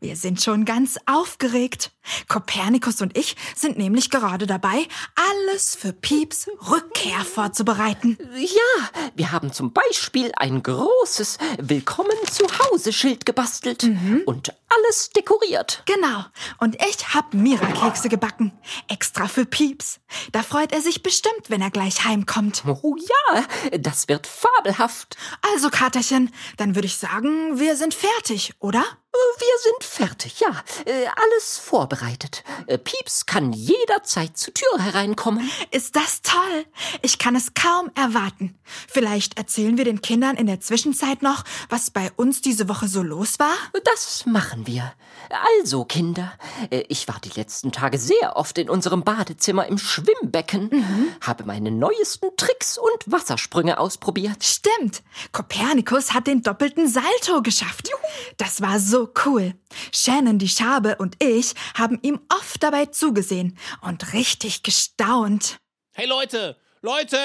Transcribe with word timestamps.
Wir 0.00 0.16
sind 0.16 0.42
schon 0.42 0.64
ganz 0.64 0.98
aufgeregt. 1.06 1.92
Kopernikus 2.28 3.00
und 3.02 3.16
ich 3.16 3.36
sind 3.54 3.78
nämlich 3.78 4.10
gerade 4.10 4.46
dabei, 4.46 4.86
alles 5.14 5.74
für 5.74 5.92
Pieps 5.92 6.48
Rückkehr 6.70 7.20
vorzubereiten. 7.24 8.18
Ja, 8.36 8.88
wir 9.14 9.32
haben 9.32 9.52
zum 9.52 9.72
Beispiel 9.72 10.32
ein 10.36 10.62
großes 10.62 11.38
Willkommen 11.58 12.16
zu 12.30 12.46
Hause 12.46 12.92
Schild 12.92 13.26
gebastelt 13.26 13.84
und 14.24 14.54
alles 14.68 15.10
dekoriert. 15.10 15.82
Genau. 15.86 16.24
Und 16.58 16.76
ich 16.76 17.14
hab 17.14 17.34
Mira-Kekse 17.34 18.08
gebacken. 18.08 18.52
Extra 18.88 19.28
für 19.28 19.44
Pieps. 19.44 20.00
Da 20.32 20.42
freut 20.42 20.72
er 20.72 20.80
sich 20.80 21.02
bestimmt, 21.02 21.48
wenn 21.48 21.60
er 21.60 21.70
gleich 21.70 22.04
heimkommt. 22.04 22.62
Oh 22.82 22.96
ja, 22.96 23.44
das 23.78 24.08
wird 24.08 24.26
fabelhaft. 24.26 25.16
Also, 25.52 25.70
Katerchen, 25.70 26.30
dann 26.56 26.74
würde 26.74 26.86
ich 26.86 26.96
sagen, 26.96 27.58
wir 27.58 27.76
sind 27.76 27.94
fertig, 27.94 28.54
oder? 28.58 28.84
Wir 29.12 29.72
sind 29.72 29.84
fertig, 29.84 30.40
ja. 30.40 30.50
Äh, 30.84 31.06
Alles 31.06 31.58
vorbereitet. 31.58 32.44
Äh, 32.66 32.78
Pieps 32.78 33.26
kann 33.26 33.52
jederzeit 33.52 34.36
zur 34.36 34.54
Tür 34.54 34.78
hereinkommen. 34.78 35.50
Ist 35.70 35.96
das 35.96 36.22
toll? 36.22 36.64
Ich 37.02 37.18
kann 37.18 37.34
es 37.34 37.54
kaum 37.54 37.90
erwarten. 37.96 38.58
Vielleicht 38.88 39.36
erzählen 39.36 39.76
wir 39.76 39.84
den 39.84 40.00
Kindern 40.00 40.36
in 40.36 40.46
der 40.46 40.60
Zwischenzeit 40.60 41.22
noch, 41.22 41.44
was 41.68 41.90
bei 41.90 42.12
uns 42.16 42.40
diese 42.40 42.68
Woche 42.68 42.86
so 42.86 43.02
los 43.02 43.38
war? 43.38 43.54
Das 43.84 44.26
machen 44.26 44.66
wir. 44.66 44.92
Also, 45.58 45.84
Kinder, 45.84 46.32
äh, 46.70 46.84
ich 46.88 47.08
war 47.08 47.18
die 47.20 47.30
letzten 47.30 47.72
Tage 47.72 47.98
sehr 47.98 48.36
oft 48.36 48.58
in 48.58 48.70
unserem 48.70 49.02
Badezimmer 49.02 49.66
im 49.66 49.78
Schwimmbecken, 49.78 51.16
habe 51.20 51.44
meine 51.44 51.70
neuesten 51.70 52.28
Tricks 52.36 52.78
und 52.78 53.12
Wassersprünge 53.12 53.78
ausprobiert. 53.78 54.44
Stimmt. 54.44 55.02
Kopernikus 55.32 56.12
hat 56.14 56.26
den 56.26 56.42
doppelten 56.42 56.88
Salto 56.88 57.42
geschafft. 57.42 57.90
Das 58.36 58.60
war 58.60 58.78
so 58.78 58.99
cool. 59.24 59.54
Shannon, 59.92 60.38
die 60.38 60.48
Schabe 60.48 60.96
und 60.96 61.16
ich 61.22 61.54
haben 61.74 61.98
ihm 62.02 62.20
oft 62.28 62.62
dabei 62.62 62.86
zugesehen 62.86 63.56
und 63.82 64.12
richtig 64.12 64.62
gestaunt. 64.62 65.58
Hey 65.92 66.06
Leute, 66.06 66.56
Leute, 66.82 67.18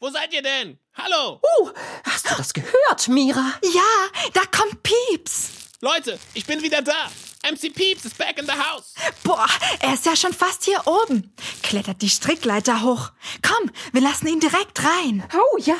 wo 0.00 0.08
seid 0.10 0.32
ihr 0.32 0.42
denn? 0.42 0.78
Hallo, 0.94 1.40
Oh, 1.42 1.70
hast 2.04 2.30
du 2.30 2.34
das 2.36 2.52
gehört, 2.54 3.08
Mira? 3.08 3.52
Ja, 3.62 4.30
da 4.32 4.40
kommt 4.46 4.82
Pieps. 4.82 5.50
Leute, 5.80 6.18
ich 6.34 6.46
bin 6.46 6.62
wieder 6.62 6.80
da. 6.82 7.10
MC 7.48 7.72
Peeps 7.72 8.04
is 8.04 8.14
back 8.14 8.38
in 8.38 8.46
the 8.46 8.52
house. 8.52 8.94
Boah, 9.22 9.46
er 9.80 9.94
ist 9.94 10.06
ja 10.06 10.16
schon 10.16 10.32
fast 10.32 10.64
hier 10.64 10.80
oben. 10.86 11.32
Klettert 11.62 12.00
die 12.02 12.08
Strickleiter 12.08 12.82
hoch. 12.82 13.12
Komm, 13.46 13.70
wir 13.92 14.00
lassen 14.00 14.26
ihn 14.26 14.40
direkt 14.40 14.82
rein. 14.82 15.22
Oh 15.34 15.58
ja. 15.58 15.76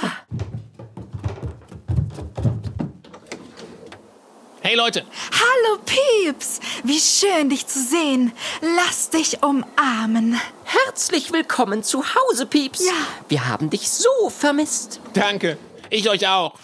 Hey 4.67 4.75
Leute, 4.75 5.05
Hallo 5.31 5.81
Pieps, 5.85 6.59
wie 6.83 6.99
schön 6.99 7.51
dich 7.51 7.69
zu 7.69 7.81
sehen. 7.81 8.33
Lass 8.61 9.11
dich 9.11 9.41
umarmen. 9.41 10.41
Herzlich 10.65 11.33
willkommen 11.33 11.85
zu 11.85 12.03
Hause, 12.03 12.47
Pieps. 12.47 12.85
Ja. 12.85 12.93
Wir 13.29 13.47
haben 13.47 13.71
dich 13.71 13.89
so 13.89 14.29
vermisst. 14.29 15.01
danke. 15.15 15.57
Ich 15.89 16.11
euch 16.11 16.27
auch. 16.27 16.59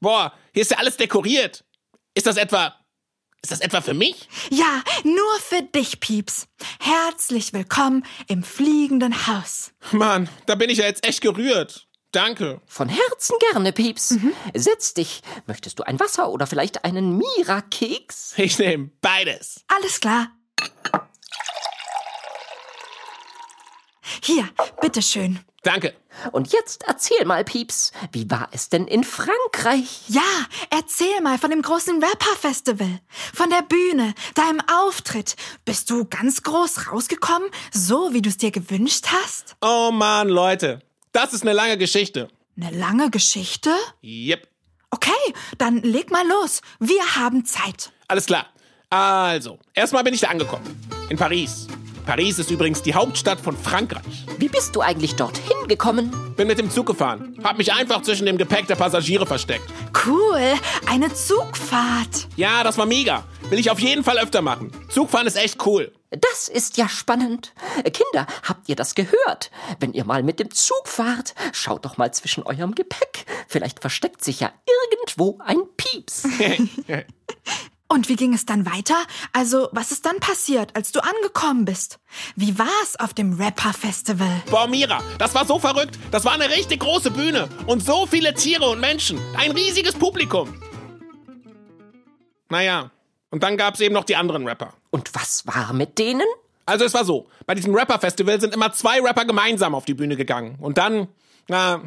Boah, 0.00 0.32
hier 0.52 0.62
ist 0.62 0.72
ja 0.72 0.78
alles 0.78 0.96
dekoriert. 0.96 1.62
Ist 2.12 2.26
das 2.26 2.38
etwa. 2.38 2.74
Ist 3.40 3.52
das 3.52 3.60
etwa 3.60 3.80
für 3.80 3.94
mich? 3.94 4.28
Ja, 4.50 4.82
nur 5.04 5.38
für 5.38 5.62
dich, 5.62 6.00
Pieps. 6.00 6.48
Herzlich 6.80 7.52
willkommen 7.52 8.04
im 8.26 8.42
fliegenden 8.42 9.28
Haus. 9.28 9.70
Mann, 9.92 10.28
da 10.46 10.56
bin 10.56 10.70
ich 10.70 10.78
ja 10.78 10.86
jetzt 10.86 11.06
echt 11.06 11.20
gerührt. 11.20 11.85
Danke. 12.16 12.62
Von 12.64 12.88
Herzen 12.88 13.36
gerne, 13.50 13.72
Pieps. 13.74 14.16
Setz 14.54 14.94
dich. 14.94 15.20
Möchtest 15.46 15.78
du 15.78 15.82
ein 15.82 16.00
Wasser 16.00 16.30
oder 16.30 16.46
vielleicht 16.46 16.82
einen 16.82 17.18
Mira-Keks? 17.18 18.38
Ich 18.38 18.58
nehme 18.58 18.88
beides. 19.02 19.60
Alles 19.68 20.00
klar. 20.00 20.28
Hier, 24.22 24.48
bitteschön. 24.80 25.40
Danke. 25.62 25.94
Und 26.32 26.54
jetzt 26.54 26.84
erzähl 26.86 27.22
mal, 27.26 27.44
Pieps, 27.44 27.92
wie 28.12 28.30
war 28.30 28.48
es 28.52 28.70
denn 28.70 28.86
in 28.86 29.04
Frankreich? 29.04 30.04
Ja, 30.08 30.22
erzähl 30.70 31.20
mal 31.20 31.36
von 31.36 31.50
dem 31.50 31.60
großen 31.60 32.02
Rapper-Festival. 32.02 33.00
Von 33.34 33.50
der 33.50 33.60
Bühne, 33.60 34.14
deinem 34.34 34.62
Auftritt. 34.72 35.36
Bist 35.66 35.90
du 35.90 36.06
ganz 36.06 36.42
groß 36.42 36.90
rausgekommen, 36.90 37.50
so 37.74 38.14
wie 38.14 38.22
du 38.22 38.30
es 38.30 38.38
dir 38.38 38.52
gewünscht 38.52 39.08
hast? 39.08 39.56
Oh 39.60 39.90
Mann, 39.92 40.28
Leute. 40.30 40.80
Das 41.12 41.32
ist 41.32 41.42
eine 41.42 41.52
lange 41.52 41.78
Geschichte. 41.78 42.28
Eine 42.60 42.76
lange 42.76 43.10
Geschichte? 43.10 43.70
Yep. 44.02 44.48
Okay, 44.90 45.10
dann 45.58 45.82
leg 45.82 46.10
mal 46.10 46.26
los. 46.26 46.60
Wir 46.78 47.16
haben 47.16 47.44
Zeit. 47.44 47.92
Alles 48.08 48.26
klar. 48.26 48.46
Also, 48.88 49.58
erstmal 49.74 50.04
bin 50.04 50.14
ich 50.14 50.20
da 50.20 50.28
angekommen. 50.28 50.64
In 51.08 51.16
Paris. 51.16 51.66
Paris 52.06 52.38
ist 52.38 52.52
übrigens 52.52 52.82
die 52.82 52.94
Hauptstadt 52.94 53.40
von 53.40 53.56
Frankreich. 53.56 54.24
Wie 54.38 54.48
bist 54.48 54.76
du 54.76 54.80
eigentlich 54.80 55.16
dorthin 55.16 55.66
gekommen? 55.66 56.34
Bin 56.36 56.46
mit 56.46 56.58
dem 56.58 56.70
Zug 56.70 56.86
gefahren. 56.86 57.36
Hab 57.42 57.58
mich 57.58 57.72
einfach 57.72 58.02
zwischen 58.02 58.26
dem 58.26 58.38
Gepäck 58.38 58.68
der 58.68 58.76
Passagiere 58.76 59.26
versteckt. 59.26 59.68
Cool, 60.06 60.40
eine 60.86 61.12
Zugfahrt. 61.12 62.28
Ja, 62.36 62.62
das 62.62 62.78
war 62.78 62.86
mega. 62.86 63.24
Will 63.50 63.58
ich 63.58 63.72
auf 63.72 63.80
jeden 63.80 64.04
Fall 64.04 64.18
öfter 64.18 64.40
machen. 64.40 64.70
Zugfahren 64.88 65.26
ist 65.26 65.36
echt 65.36 65.66
cool. 65.66 65.92
Das 66.10 66.48
ist 66.48 66.76
ja 66.76 66.88
spannend. 66.88 67.52
Kinder, 67.82 68.26
habt 68.44 68.68
ihr 68.68 68.76
das 68.76 68.94
gehört? 68.94 69.50
Wenn 69.80 69.92
ihr 69.92 70.04
mal 70.04 70.22
mit 70.22 70.38
dem 70.38 70.50
Zug 70.50 70.86
fahrt, 70.86 71.34
schaut 71.52 71.84
doch 71.84 71.96
mal 71.96 72.12
zwischen 72.14 72.44
eurem 72.44 72.74
Gepäck. 72.74 73.26
Vielleicht 73.48 73.80
versteckt 73.80 74.22
sich 74.22 74.40
ja 74.40 74.52
irgendwo 74.66 75.38
ein 75.44 75.58
Pieps. 75.76 76.24
Und 77.88 78.08
wie 78.08 78.16
ging 78.16 78.34
es 78.34 78.44
dann 78.44 78.66
weiter? 78.66 78.96
Also, 79.32 79.68
was 79.70 79.92
ist 79.92 80.06
dann 80.06 80.18
passiert, 80.18 80.74
als 80.74 80.90
du 80.90 81.00
angekommen 81.00 81.64
bist? 81.64 82.00
Wie 82.34 82.58
war's 82.58 82.96
auf 82.98 83.14
dem 83.14 83.40
Rapper-Festival? 83.40 84.42
Boah, 84.50 84.66
Mira, 84.66 85.00
das 85.18 85.34
war 85.34 85.46
so 85.46 85.60
verrückt. 85.60 85.96
Das 86.10 86.24
war 86.24 86.32
eine 86.32 86.50
richtig 86.50 86.80
große 86.80 87.12
Bühne. 87.12 87.48
Und 87.66 87.84
so 87.84 88.06
viele 88.06 88.34
Tiere 88.34 88.68
und 88.68 88.80
Menschen. 88.80 89.20
Ein 89.36 89.52
riesiges 89.52 89.94
Publikum. 89.94 90.60
Naja, 92.48 92.90
und 93.30 93.42
dann 93.42 93.56
gab's 93.56 93.80
eben 93.80 93.94
noch 93.94 94.04
die 94.04 94.16
anderen 94.16 94.46
Rapper. 94.46 94.74
Und 94.90 95.14
was 95.14 95.46
war 95.46 95.72
mit 95.72 95.98
denen? 95.98 96.26
Also 96.64 96.84
es 96.84 96.94
war 96.94 97.04
so, 97.04 97.28
bei 97.46 97.54
diesem 97.54 97.74
Rapper-Festival 97.74 98.40
sind 98.40 98.54
immer 98.54 98.72
zwei 98.72 99.00
Rapper 99.00 99.24
gemeinsam 99.24 99.74
auf 99.74 99.84
die 99.84 99.94
Bühne 99.94 100.16
gegangen. 100.16 100.56
Und 100.60 100.78
dann, 100.78 101.08
na, 101.48 101.82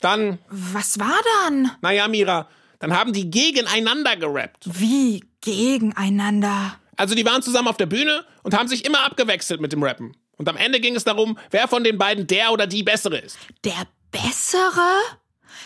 dann, 0.00 0.38
Was 0.50 0.98
war 0.98 1.18
dann? 1.44 1.70
naja, 1.80 2.08
Mira, 2.08 2.48
dann 2.80 2.96
haben 2.96 3.12
die 3.12 3.30
gegeneinander 3.30 4.16
gerappt. 4.16 4.64
Wie 4.64 5.24
gegeneinander? 5.40 6.76
Also 6.96 7.14
die 7.14 7.24
waren 7.24 7.42
zusammen 7.42 7.68
auf 7.68 7.76
der 7.76 7.86
Bühne 7.86 8.24
und 8.42 8.56
haben 8.56 8.68
sich 8.68 8.84
immer 8.84 9.04
abgewechselt 9.04 9.60
mit 9.60 9.72
dem 9.72 9.82
Rappen. 9.82 10.16
Und 10.38 10.48
am 10.48 10.56
Ende 10.56 10.80
ging 10.80 10.96
es 10.96 11.04
darum, 11.04 11.38
wer 11.50 11.68
von 11.68 11.84
den 11.84 11.96
beiden 11.98 12.26
der 12.26 12.52
oder 12.52 12.66
die 12.66 12.82
bessere 12.82 13.18
ist. 13.18 13.38
Der 13.64 13.86
Bessere? 14.10 14.88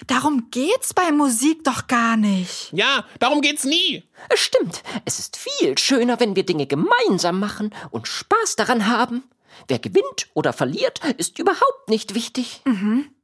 Darum 0.07 0.49
geht's 0.51 0.95
bei 0.95 1.13
Musik 1.13 1.65
doch 1.65 1.87
gar 1.87 2.17
nicht. 2.17 2.71
Ja, 2.73 3.05
darum 3.19 3.41
geht's 3.41 3.65
nie. 3.65 4.05
Es 4.29 4.41
stimmt, 4.41 4.83
es 5.05 5.19
ist 5.19 5.37
viel 5.37 5.77
schöner, 5.79 6.21
wenn 6.21 6.37
wir 6.37 6.45
Dinge 6.45 6.67
gemeinsam 6.67 7.39
machen 7.39 7.75
und 7.91 8.09
Spaß 8.09 8.57
daran 8.57 8.87
haben. 8.87 9.25
Wer 9.69 9.79
gewinnt 9.79 10.29
oder 10.35 10.53
verliert, 10.53 11.01
ist 11.17 11.39
überhaupt 11.39 11.89
nicht 11.89 12.15
wichtig. 12.15 12.63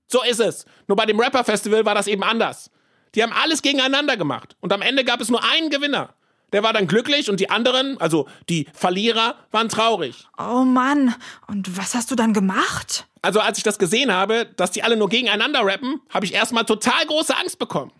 So 0.08 0.22
ist 0.22 0.40
es. 0.40 0.66
Nur 0.86 0.96
bei 0.96 1.06
dem 1.06 1.18
Rapper-Festival 1.18 1.84
war 1.84 1.94
das 1.94 2.06
eben 2.06 2.22
anders. 2.22 2.70
Die 3.14 3.22
haben 3.22 3.32
alles 3.32 3.62
gegeneinander 3.62 4.16
gemacht. 4.16 4.56
Und 4.60 4.72
am 4.72 4.82
Ende 4.82 5.04
gab 5.04 5.20
es 5.20 5.30
nur 5.30 5.42
einen 5.42 5.70
Gewinner. 5.70 6.14
Der 6.56 6.62
war 6.62 6.72
dann 6.72 6.86
glücklich 6.86 7.28
und 7.28 7.38
die 7.38 7.50
anderen, 7.50 8.00
also 8.00 8.26
die 8.48 8.66
Verlierer, 8.72 9.34
waren 9.50 9.68
traurig. 9.68 10.26
Oh 10.38 10.64
Mann, 10.64 11.14
und 11.48 11.76
was 11.76 11.94
hast 11.94 12.10
du 12.10 12.14
dann 12.14 12.32
gemacht? 12.32 13.06
Also 13.20 13.40
als 13.40 13.58
ich 13.58 13.62
das 13.62 13.78
gesehen 13.78 14.10
habe, 14.10 14.46
dass 14.56 14.70
die 14.70 14.82
alle 14.82 14.96
nur 14.96 15.10
gegeneinander 15.10 15.60
rappen, 15.66 16.00
habe 16.08 16.24
ich 16.24 16.32
erstmal 16.32 16.64
total 16.64 17.04
große 17.08 17.36
Angst 17.36 17.58
bekommen. 17.58 17.92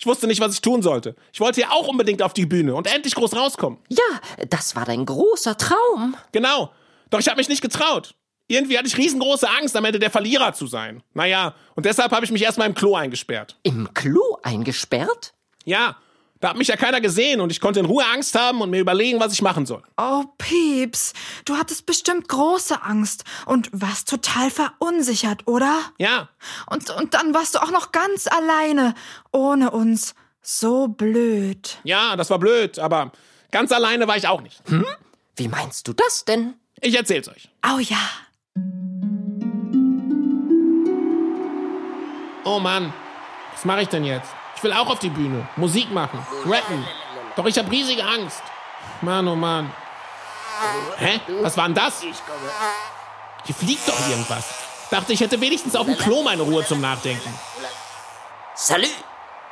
Ich 0.00 0.06
wusste 0.06 0.26
nicht, 0.26 0.40
was 0.40 0.54
ich 0.54 0.60
tun 0.62 0.82
sollte. 0.82 1.14
Ich 1.32 1.38
wollte 1.38 1.60
ja 1.60 1.70
auch 1.70 1.86
unbedingt 1.86 2.22
auf 2.22 2.34
die 2.34 2.44
Bühne 2.44 2.74
und 2.74 2.92
endlich 2.92 3.14
groß 3.14 3.36
rauskommen. 3.36 3.78
Ja, 3.88 4.46
das 4.48 4.74
war 4.74 4.84
dein 4.84 5.06
großer 5.06 5.56
Traum. 5.56 6.16
Genau. 6.32 6.72
Doch 7.10 7.20
ich 7.20 7.28
habe 7.28 7.36
mich 7.36 7.48
nicht 7.48 7.62
getraut. 7.62 8.16
Irgendwie 8.48 8.78
hatte 8.78 8.88
ich 8.88 8.98
riesengroße 8.98 9.48
Angst, 9.48 9.76
am 9.76 9.84
Ende 9.84 10.00
der 10.00 10.10
Verlierer 10.10 10.54
zu 10.54 10.66
sein. 10.66 11.04
Naja, 11.14 11.54
und 11.76 11.86
deshalb 11.86 12.10
habe 12.10 12.24
ich 12.24 12.32
mich 12.32 12.42
erstmal 12.42 12.66
im 12.66 12.74
Klo 12.74 12.96
eingesperrt. 12.96 13.60
Im 13.62 13.94
Klo 13.94 14.38
eingesperrt? 14.42 15.34
Ja, 15.64 15.98
Da 16.40 16.48
hat 16.50 16.56
mich 16.56 16.68
ja 16.68 16.76
keiner 16.76 17.02
gesehen 17.02 17.42
und 17.42 17.52
ich 17.52 17.60
konnte 17.60 17.80
in 17.80 17.86
Ruhe 17.86 18.02
Angst 18.14 18.34
haben 18.34 18.62
und 18.62 18.70
mir 18.70 18.80
überlegen, 18.80 19.20
was 19.20 19.32
ich 19.34 19.42
machen 19.42 19.66
soll. 19.66 19.82
Oh, 19.98 20.24
Pieps, 20.38 21.12
du 21.44 21.56
hattest 21.58 21.84
bestimmt 21.84 22.28
große 22.28 22.82
Angst 22.82 23.24
und 23.44 23.68
warst 23.72 24.08
total 24.08 24.50
verunsichert, 24.50 25.46
oder? 25.46 25.78
Ja, 25.98 26.30
Und, 26.70 26.88
und 26.90 27.12
dann 27.12 27.34
warst 27.34 27.54
du 27.54 27.58
auch 27.58 27.70
noch 27.70 27.92
ganz 27.92 28.26
alleine, 28.26 28.94
ohne 29.32 29.70
uns. 29.70 30.14
So 30.42 30.88
blöd. 30.88 31.76
ja, 31.84 32.16
das 32.16 32.30
war 32.30 32.38
blöd, 32.38 32.78
aber 32.78 33.12
ganz 33.50 33.70
alleine 33.72 34.08
war 34.08 34.16
ich 34.16 34.26
auch 34.26 34.40
nicht. 34.40 34.62
Wie 35.36 35.48
meinst 35.48 35.86
du 35.86 35.92
das 35.92 36.24
denn? 36.24 36.54
Ich 36.80 36.96
erzähl's 36.96 37.28
euch. 37.28 37.50
Oh 37.62 37.78
ja. 37.78 37.98
Oh 42.44 42.58
Mann, 42.58 42.94
was 43.52 43.66
mache 43.66 43.82
ich 43.82 43.88
denn 43.88 44.04
jetzt? 44.04 44.30
Ich 44.60 44.64
will 44.64 44.74
auch 44.74 44.88
auf 44.90 44.98
die 44.98 45.08
Bühne, 45.08 45.48
Musik 45.56 45.90
machen, 45.90 46.18
rappen. 46.44 46.86
Doch 47.34 47.46
ich 47.46 47.56
habe 47.58 47.70
riesige 47.70 48.04
Angst. 48.04 48.42
Mann, 49.00 49.26
oh 49.26 49.34
Mann. 49.34 49.72
Hä? 50.98 51.18
Was 51.40 51.56
war 51.56 51.64
denn 51.64 51.74
das? 51.74 52.02
Hier 52.02 53.54
fliegt 53.54 53.88
doch 53.88 53.98
irgendwas. 54.06 54.44
Dachte, 54.90 55.14
ich 55.14 55.20
hätte 55.20 55.40
wenigstens 55.40 55.74
auf 55.74 55.86
dem 55.86 55.96
Klo 55.96 56.22
meine 56.22 56.42
Ruhe 56.42 56.62
zum 56.66 56.78
Nachdenken. 56.82 57.32
Salut, 58.54 58.90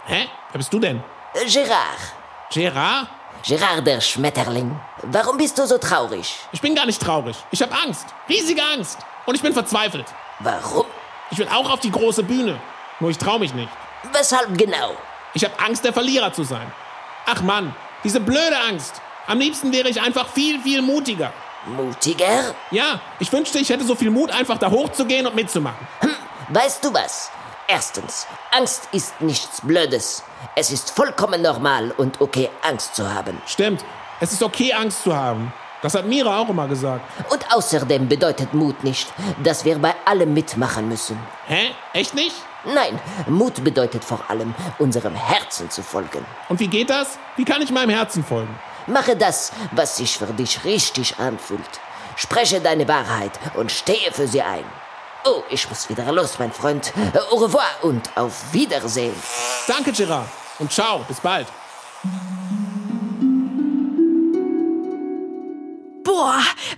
Hä? 0.04 0.28
Wer 0.52 0.58
bist 0.58 0.70
du 0.74 0.78
denn? 0.78 1.02
äh, 1.32 1.46
Gérard. 1.46 2.12
Gerard? 2.52 3.08
Gérard 3.42 3.80
der 3.86 4.02
Schmetterling. 4.02 4.78
Warum 5.04 5.38
bist 5.38 5.56
du 5.58 5.66
so 5.66 5.78
traurig? 5.78 6.36
Ich 6.52 6.60
bin 6.60 6.74
gar 6.74 6.84
nicht 6.84 7.00
traurig. 7.00 7.36
Ich 7.50 7.62
habe 7.62 7.72
Angst. 7.82 8.04
Riesige 8.28 8.60
Angst. 8.62 8.98
Und 9.24 9.34
ich 9.36 9.40
bin 9.40 9.54
verzweifelt. 9.54 10.04
Warum? 10.40 10.84
Ich 11.30 11.38
will 11.38 11.48
auch 11.48 11.70
auf 11.70 11.80
die 11.80 11.90
große 11.90 12.24
Bühne. 12.24 12.60
Nur 13.00 13.08
ich 13.08 13.16
traue 13.16 13.38
mich 13.38 13.54
nicht. 13.54 13.70
Weshalb 14.12 14.56
genau? 14.56 14.94
Ich 15.34 15.44
habe 15.44 15.54
Angst, 15.58 15.84
der 15.84 15.92
Verlierer 15.92 16.32
zu 16.32 16.44
sein. 16.44 16.72
Ach 17.26 17.42
Mann, 17.42 17.74
diese 18.04 18.20
blöde 18.20 18.58
Angst. 18.68 19.00
Am 19.26 19.38
liebsten 19.38 19.72
wäre 19.72 19.88
ich 19.88 20.00
einfach 20.00 20.28
viel, 20.28 20.60
viel 20.60 20.80
mutiger. 20.80 21.32
Mutiger? 21.66 22.54
Ja, 22.70 23.00
ich 23.18 23.30
wünschte, 23.32 23.58
ich 23.58 23.68
hätte 23.68 23.84
so 23.84 23.94
viel 23.94 24.10
Mut, 24.10 24.30
einfach 24.30 24.58
da 24.58 24.70
hochzugehen 24.70 25.26
und 25.26 25.34
mitzumachen. 25.34 25.86
Weißt 26.48 26.84
du 26.84 26.94
was? 26.94 27.30
Erstens, 27.66 28.26
Angst 28.50 28.88
ist 28.92 29.20
nichts 29.20 29.60
Blödes. 29.60 30.22
Es 30.54 30.70
ist 30.70 30.90
vollkommen 30.90 31.42
normal 31.42 31.92
und 31.98 32.20
okay, 32.20 32.48
Angst 32.62 32.94
zu 32.94 33.12
haben. 33.12 33.42
Stimmt, 33.46 33.84
es 34.20 34.32
ist 34.32 34.42
okay, 34.42 34.72
Angst 34.72 35.02
zu 35.02 35.14
haben. 35.14 35.52
Das 35.82 35.94
hat 35.94 36.06
Mira 36.06 36.40
auch 36.40 36.48
immer 36.48 36.66
gesagt. 36.66 37.02
Und 37.30 37.52
außerdem 37.52 38.08
bedeutet 38.08 38.54
Mut 38.54 38.82
nicht, 38.82 39.06
dass 39.44 39.64
wir 39.64 39.78
bei 39.78 39.94
allem 40.06 40.32
mitmachen 40.32 40.88
müssen. 40.88 41.18
Hä? 41.46 41.70
Echt 41.92 42.14
nicht? 42.14 42.34
Nein, 42.64 42.98
Mut 43.28 43.62
bedeutet 43.62 44.04
vor 44.04 44.20
allem, 44.28 44.54
unserem 44.78 45.14
Herzen 45.14 45.70
zu 45.70 45.82
folgen. 45.82 46.24
Und 46.48 46.60
wie 46.60 46.68
geht 46.68 46.90
das? 46.90 47.18
Wie 47.36 47.44
kann 47.44 47.62
ich 47.62 47.70
meinem 47.70 47.90
Herzen 47.90 48.24
folgen? 48.24 48.58
Mache 48.86 49.16
das, 49.16 49.52
was 49.72 49.96
sich 49.96 50.18
für 50.18 50.26
dich 50.26 50.64
richtig 50.64 51.18
anfühlt. 51.18 51.60
Spreche 52.16 52.60
deine 52.60 52.88
Wahrheit 52.88 53.32
und 53.54 53.70
stehe 53.70 54.12
für 54.12 54.26
sie 54.26 54.42
ein. 54.42 54.64
Oh, 55.24 55.42
ich 55.50 55.68
muss 55.68 55.88
wieder 55.88 56.10
los, 56.10 56.38
mein 56.38 56.52
Freund. 56.52 56.92
Au 57.30 57.36
revoir 57.36 57.68
und 57.82 58.10
auf 58.16 58.52
Wiedersehen. 58.52 59.14
Danke, 59.66 59.92
Gerard. 59.92 60.28
Und 60.58 60.72
ciao, 60.72 61.04
bis 61.06 61.20
bald. 61.20 61.46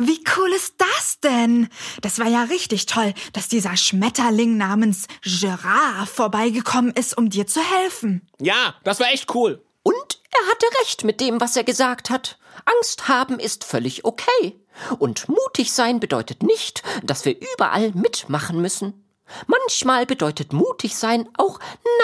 Wie 0.01 0.25
cool 0.37 0.51
ist 0.53 0.75
das 0.79 1.21
denn? 1.21 1.69
Das 2.01 2.19
war 2.19 2.27
ja 2.27 2.45
richtig 2.45 2.87
toll, 2.87 3.13
dass 3.35 3.49
dieser 3.49 3.77
Schmetterling 3.77 4.57
namens 4.57 5.07
Gerard 5.23 6.09
vorbeigekommen 6.09 6.93
ist, 6.93 7.17
um 7.17 7.29
dir 7.29 7.47
zu 7.47 7.61
helfen. 7.61 8.27
Ja, 8.39 8.75
das 8.83 8.99
war 8.99 9.13
echt 9.13 9.35
cool. 9.35 9.63
Und 9.83 10.21
er 10.31 10.51
hatte 10.51 10.67
recht 10.81 11.05
mit 11.05 11.21
dem, 11.21 11.41
was 11.41 11.55
er 11.57 11.65
gesagt 11.65 12.09
hat. 12.09 12.39
Angst 12.65 13.09
haben 13.09 13.39
ist 13.39 13.65
völlig 13.65 14.05
okay. 14.07 14.59
Und 14.99 15.29
mutig 15.29 15.73
sein 15.73 16.01
bedeutet 16.01 16.43
nicht, 16.43 16.83
dass 17.03 17.27
wir 17.27 17.37
überall 17.55 17.93
mitmachen 17.93 18.61
müssen. 18.63 19.05
Manchmal 19.47 20.07
bedeutet 20.07 20.53
mutig 20.53 20.97
sein 20.97 21.29
auch 21.37 21.61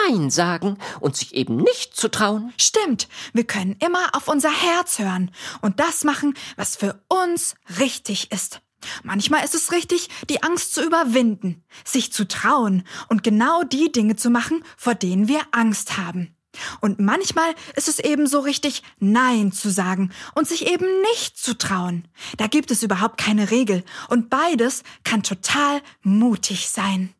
Nein 0.08 0.30
sagen 0.30 0.78
und 1.00 1.16
sich 1.16 1.34
eben 1.34 1.56
nicht 1.56 1.96
zu 1.96 2.10
trauen. 2.10 2.52
Stimmt, 2.58 3.08
wir 3.32 3.44
können 3.44 3.76
immer 3.84 4.14
auf 4.14 4.28
unser 4.28 4.50
Herz 4.50 4.98
hören 4.98 5.30
und 5.62 5.80
das 5.80 6.04
machen, 6.04 6.34
was 6.56 6.76
für 6.76 7.02
uns 7.08 7.54
richtig 7.78 8.32
ist. 8.32 8.60
Manchmal 9.02 9.44
ist 9.44 9.54
es 9.54 9.72
richtig, 9.72 10.08
die 10.28 10.42
Angst 10.42 10.74
zu 10.74 10.84
überwinden, 10.84 11.64
sich 11.84 12.12
zu 12.12 12.28
trauen 12.28 12.84
und 13.08 13.22
genau 13.22 13.62
die 13.62 13.90
Dinge 13.90 14.16
zu 14.16 14.30
machen, 14.30 14.62
vor 14.76 14.94
denen 14.94 15.28
wir 15.28 15.40
Angst 15.50 15.96
haben. 15.96 16.36
Und 16.80 17.00
manchmal 17.00 17.54
ist 17.74 17.88
es 17.88 17.98
eben 17.98 18.26
so 18.26 18.40
richtig, 18.40 18.82
Nein 18.98 19.52
zu 19.52 19.70
sagen 19.70 20.10
und 20.34 20.48
sich 20.48 20.66
eben 20.66 20.86
nicht 21.12 21.36
zu 21.36 21.58
trauen. 21.58 22.08
Da 22.38 22.46
gibt 22.46 22.70
es 22.70 22.82
überhaupt 22.82 23.18
keine 23.18 23.50
Regel 23.50 23.82
und 24.08 24.30
beides 24.30 24.82
kann 25.04 25.22
total 25.22 25.82
mutig 26.02 26.68
sein. 26.68 27.12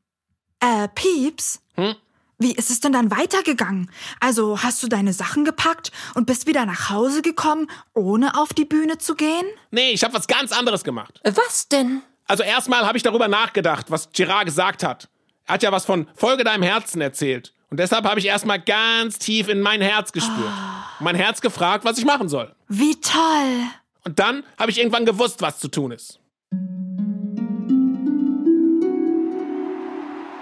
Äh, 0.60 0.88
Pieps? 0.88 1.60
Wie 2.38 2.52
ist 2.52 2.70
es 2.70 2.80
denn 2.80 2.92
dann 2.92 3.10
weitergegangen? 3.10 3.90
Also 4.20 4.62
hast 4.62 4.82
du 4.82 4.88
deine 4.88 5.14
Sachen 5.14 5.46
gepackt 5.46 5.90
und 6.14 6.26
bist 6.26 6.46
wieder 6.46 6.66
nach 6.66 6.90
Hause 6.90 7.22
gekommen, 7.22 7.66
ohne 7.94 8.38
auf 8.38 8.52
die 8.52 8.66
Bühne 8.66 8.98
zu 8.98 9.14
gehen? 9.14 9.46
Nee, 9.70 9.92
ich 9.92 10.04
habe 10.04 10.12
was 10.12 10.26
ganz 10.26 10.52
anderes 10.52 10.84
gemacht. 10.84 11.18
Was 11.24 11.68
denn? 11.68 12.02
Also 12.26 12.42
erstmal 12.42 12.86
habe 12.86 12.98
ich 12.98 13.02
darüber 13.02 13.28
nachgedacht, 13.28 13.90
was 13.90 14.10
Gerard 14.12 14.44
gesagt 14.44 14.82
hat. 14.82 15.08
Er 15.46 15.54
hat 15.54 15.62
ja 15.62 15.72
was 15.72 15.86
von 15.86 16.08
Folge 16.14 16.44
deinem 16.44 16.62
Herzen 16.62 17.00
erzählt. 17.00 17.54
Und 17.70 17.80
deshalb 17.80 18.04
habe 18.04 18.20
ich 18.20 18.26
erstmal 18.26 18.60
ganz 18.60 19.18
tief 19.18 19.48
in 19.48 19.60
mein 19.60 19.80
Herz 19.80 20.12
gespürt. 20.12 20.52
Und 20.98 21.04
mein 21.04 21.16
Herz 21.16 21.40
gefragt, 21.40 21.84
was 21.84 21.98
ich 21.98 22.04
machen 22.04 22.28
soll. 22.28 22.54
Wie 22.68 23.00
toll! 23.00 23.62
Und 24.04 24.18
dann 24.18 24.44
habe 24.58 24.70
ich 24.70 24.78
irgendwann 24.78 25.06
gewusst, 25.06 25.40
was 25.40 25.58
zu 25.58 25.68
tun 25.68 25.90
ist. 25.90 26.20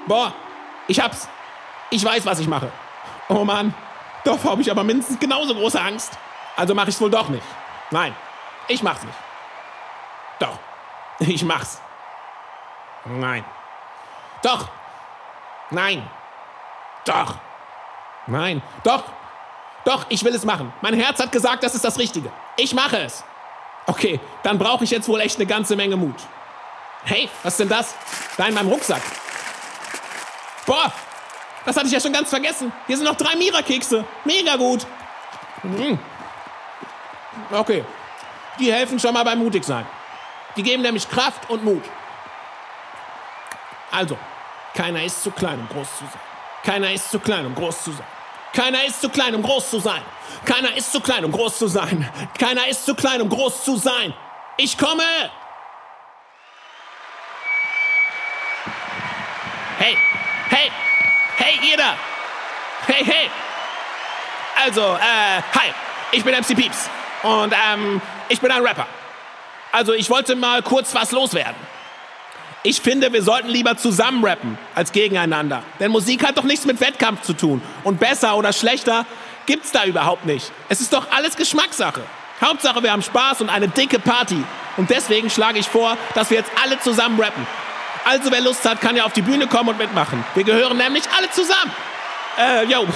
Boah, 0.06 0.34
ich 0.88 1.00
hab's. 1.00 1.28
Ich 1.90 2.04
weiß, 2.04 2.26
was 2.26 2.38
ich 2.38 2.48
mache. 2.48 2.70
Oh 3.28 3.44
Mann, 3.44 3.74
doch 4.24 4.42
habe 4.44 4.60
ich 4.62 4.70
aber 4.70 4.84
mindestens 4.84 5.18
genauso 5.18 5.54
große 5.54 5.80
Angst. 5.80 6.12
Also 6.56 6.74
mache 6.74 6.90
ich's 6.90 7.00
wohl 7.00 7.10
doch 7.10 7.28
nicht. 7.28 7.44
Nein, 7.90 8.14
ich 8.68 8.82
mach's 8.82 9.02
nicht. 9.02 9.18
Doch, 10.38 10.58
ich 11.18 11.44
mach's. 11.44 11.80
Nein. 13.04 13.44
Doch. 14.42 14.68
Nein. 15.70 16.08
Doch. 17.04 17.36
Nein. 18.26 18.62
Doch. 18.82 19.04
Doch, 19.84 20.06
ich 20.08 20.24
will 20.24 20.34
es 20.34 20.44
machen. 20.44 20.72
Mein 20.80 20.94
Herz 20.94 21.20
hat 21.20 21.30
gesagt, 21.30 21.62
das 21.62 21.74
ist 21.74 21.84
das 21.84 21.98
Richtige. 21.98 22.32
Ich 22.56 22.74
mache 22.74 22.98
es. 22.98 23.24
Okay, 23.86 24.18
dann 24.42 24.58
brauche 24.58 24.84
ich 24.84 24.90
jetzt 24.90 25.08
wohl 25.08 25.20
echt 25.20 25.36
eine 25.36 25.46
ganze 25.46 25.76
Menge 25.76 25.96
Mut. 25.96 26.16
Hey, 27.04 27.28
was 27.42 27.54
ist 27.54 27.60
denn 27.60 27.68
das? 27.68 27.94
Da 28.38 28.46
in 28.46 28.54
meinem 28.54 28.68
Rucksack. 28.68 29.02
Boah, 30.64 30.90
das 31.64 31.76
hatte 31.76 31.86
ich 31.86 31.92
ja 31.92 32.00
schon 32.00 32.12
ganz 32.12 32.28
vergessen. 32.28 32.72
Hier 32.86 32.96
sind 32.96 33.06
noch 33.06 33.16
drei 33.16 33.36
Mira-Kekse. 33.36 34.04
Mega 34.24 34.56
gut. 34.56 34.86
Mhm. 35.62 35.98
Okay, 37.50 37.84
die 38.58 38.72
helfen 38.72 38.98
schon 38.98 39.12
mal 39.12 39.24
beim 39.24 39.38
Mutigsein. 39.38 39.86
Die 40.56 40.62
geben 40.62 40.82
nämlich 40.82 41.08
Kraft 41.08 41.50
und 41.50 41.64
Mut. 41.64 41.82
Also, 43.90 44.16
keiner 44.74 45.02
ist 45.02 45.22
zu 45.22 45.30
klein, 45.30 45.58
um 45.60 45.68
groß 45.68 45.88
zu 45.98 46.04
sein. 46.04 46.20
Keiner 46.64 46.92
ist 46.92 47.10
zu 47.10 47.18
klein, 47.18 47.46
um 47.46 47.54
groß 47.54 47.84
zu 47.84 47.92
sein. 47.92 48.06
Keiner 48.52 48.84
ist 48.84 49.00
zu 49.00 49.08
klein, 49.08 49.34
um 49.34 49.42
groß 49.42 49.70
zu 49.70 49.78
sein. 49.78 50.02
Keiner 50.44 50.76
ist 50.76 50.92
zu 50.92 51.00
klein, 51.00 51.24
um 51.24 51.32
groß 51.32 51.58
zu 51.58 51.68
sein. 51.68 52.08
Keiner 52.38 52.68
ist 52.68 52.86
zu 52.86 52.94
klein, 52.94 53.20
um 53.20 53.28
groß 53.28 53.64
zu 53.64 53.76
sein. 53.76 54.14
Ich 54.56 54.78
komme! 54.78 55.02
Hey, 59.78 59.96
hey, 60.48 60.70
hey, 61.44 61.70
ihr 61.70 61.76
da! 61.76 61.96
Hey, 62.86 63.04
hey! 63.04 63.30
Also, 64.64 64.80
äh, 64.80 65.42
hi, 65.54 65.72
ich 66.12 66.24
bin 66.24 66.34
MC 66.34 66.54
Pieps. 66.56 66.88
Und, 67.22 67.52
ähm, 67.52 68.00
ich 68.28 68.40
bin 68.40 68.50
ein 68.50 68.62
Rapper. 68.62 68.86
Also, 69.72 69.92
ich 69.92 70.08
wollte 70.10 70.36
mal 70.36 70.62
kurz 70.62 70.94
was 70.94 71.12
loswerden. 71.12 71.56
Ich 72.62 72.80
finde, 72.80 73.12
wir 73.12 73.22
sollten 73.22 73.48
lieber 73.48 73.76
zusammen 73.76 74.24
rappen 74.24 74.56
als 74.74 74.92
gegeneinander. 74.92 75.62
Denn 75.80 75.90
Musik 75.90 76.26
hat 76.26 76.38
doch 76.38 76.44
nichts 76.44 76.64
mit 76.64 76.80
Wettkampf 76.80 77.22
zu 77.22 77.34
tun. 77.34 77.60
Und 77.82 78.00
besser 78.00 78.36
oder 78.36 78.54
schlechter 78.54 79.04
gibt's 79.44 79.70
da 79.70 79.84
überhaupt 79.84 80.24
nicht. 80.24 80.50
Es 80.70 80.80
ist 80.80 80.92
doch 80.94 81.10
alles 81.10 81.36
Geschmackssache. 81.36 82.00
Hauptsache, 82.40 82.82
wir 82.82 82.90
haben 82.90 83.02
Spaß 83.02 83.42
und 83.42 83.50
eine 83.50 83.68
dicke 83.68 83.98
Party. 83.98 84.42
Und 84.78 84.88
deswegen 84.88 85.28
schlage 85.28 85.58
ich 85.58 85.68
vor, 85.68 85.98
dass 86.14 86.30
wir 86.30 86.38
jetzt 86.38 86.50
alle 86.62 86.80
zusammen 86.80 87.20
rappen. 87.20 87.46
Also, 88.04 88.30
wer 88.30 88.40
Lust 88.40 88.64
hat, 88.68 88.80
kann 88.80 88.96
ja 88.96 89.04
auf 89.04 89.12
die 89.12 89.22
Bühne 89.22 89.46
kommen 89.46 89.70
und 89.70 89.78
mitmachen. 89.78 90.24
Wir 90.34 90.44
gehören 90.44 90.76
nämlich 90.76 91.04
alle 91.16 91.30
zusammen. 91.30 91.72
Äh, 92.38 92.64
yo, 92.64 92.86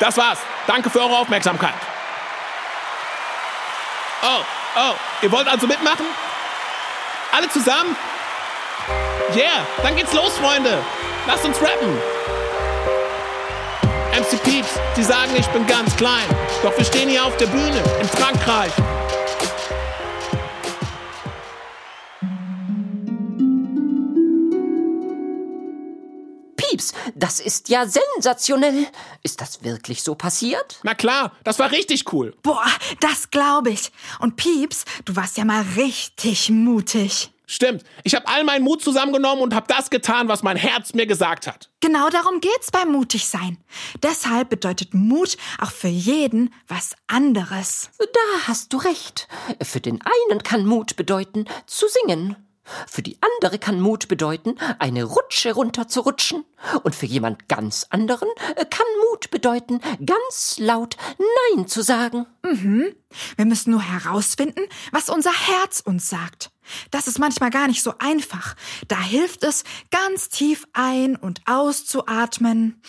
das 0.00 0.16
war's. 0.16 0.38
Danke 0.66 0.90
für 0.90 1.00
eure 1.00 1.16
Aufmerksamkeit. 1.18 1.74
Oh, 4.22 4.42
oh, 4.76 4.94
ihr 5.22 5.30
wollt 5.30 5.46
also 5.46 5.66
mitmachen? 5.66 6.06
Alle 7.32 7.48
zusammen? 7.48 7.96
Yeah, 9.36 9.66
dann 9.82 9.94
geht's 9.94 10.12
los, 10.12 10.36
Freunde. 10.38 10.78
Lasst 11.26 11.44
uns 11.44 11.60
rappen. 11.60 11.98
Upsi 14.18 14.36
Pieps, 14.38 14.80
die 14.96 15.02
sagen, 15.02 15.36
ich 15.36 15.46
bin 15.48 15.66
ganz 15.66 15.94
klein. 15.96 16.24
Doch 16.62 16.76
wir 16.76 16.84
stehen 16.84 17.08
hier 17.08 17.24
auf 17.24 17.36
der 17.36 17.46
Bühne 17.46 17.82
in 18.00 18.08
Frankreich. 18.08 18.72
Das 27.16 27.40
ist 27.40 27.68
ja 27.70 27.86
sensationell. 27.86 28.86
Ist 29.22 29.40
das 29.40 29.64
wirklich 29.64 30.02
so 30.02 30.14
passiert? 30.14 30.80
Na 30.82 30.94
klar, 30.94 31.32
das 31.44 31.58
war 31.58 31.72
richtig 31.72 32.12
cool. 32.12 32.36
Boah, 32.42 32.66
das 33.00 33.30
glaube 33.30 33.70
ich. 33.70 33.90
Und 34.20 34.36
Pieps, 34.36 34.84
du 35.04 35.16
warst 35.16 35.38
ja 35.38 35.44
mal 35.44 35.64
richtig 35.76 36.50
mutig. 36.50 37.32
Stimmt, 37.48 37.84
ich 38.02 38.16
habe 38.16 38.26
all 38.26 38.42
meinen 38.42 38.64
Mut 38.64 38.82
zusammengenommen 38.82 39.42
und 39.44 39.54
habe 39.54 39.66
das 39.68 39.88
getan, 39.88 40.26
was 40.26 40.42
mein 40.42 40.56
Herz 40.56 40.94
mir 40.94 41.06
gesagt 41.06 41.46
hat. 41.46 41.70
Genau 41.80 42.08
darum 42.08 42.40
geht's 42.40 42.72
beim 42.72 42.90
Mutigsein. 42.90 43.58
Deshalb 44.02 44.50
bedeutet 44.50 44.94
Mut 44.94 45.36
auch 45.60 45.70
für 45.70 45.86
jeden 45.86 46.52
was 46.66 46.96
anderes. 47.06 47.90
Da 47.98 48.48
hast 48.48 48.72
du 48.72 48.78
recht. 48.78 49.28
Für 49.62 49.80
den 49.80 50.00
einen 50.02 50.42
kann 50.42 50.66
Mut 50.66 50.96
bedeuten, 50.96 51.44
zu 51.66 51.86
singen. 51.88 52.34
Für 52.86 53.02
die 53.02 53.18
andere 53.20 53.58
kann 53.58 53.80
Mut 53.80 54.08
bedeuten, 54.08 54.56
eine 54.78 55.04
Rutsche 55.04 55.52
runterzurutschen. 55.52 56.44
Und 56.82 56.94
für 56.94 57.06
jemand 57.06 57.48
ganz 57.48 57.86
anderen 57.90 58.28
äh, 58.56 58.64
kann 58.64 58.86
Mut 59.10 59.30
bedeuten, 59.30 59.80
ganz 60.04 60.56
laut 60.58 60.96
Nein 61.54 61.68
zu 61.68 61.82
sagen. 61.82 62.26
Wir 63.36 63.44
müssen 63.44 63.70
nur 63.70 63.82
herausfinden, 63.82 64.62
was 64.92 65.08
unser 65.08 65.32
Herz 65.32 65.80
uns 65.80 66.08
sagt. 66.08 66.50
Das 66.90 67.06
ist 67.06 67.18
manchmal 67.18 67.50
gar 67.50 67.68
nicht 67.68 67.82
so 67.82 67.94
einfach. 67.98 68.56
Da 68.88 69.00
hilft 69.00 69.44
es, 69.44 69.64
ganz 69.90 70.28
tief 70.28 70.66
ein- 70.72 71.16
und 71.16 71.42
auszuatmen 71.46 72.82